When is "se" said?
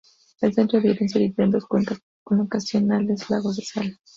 1.09-1.19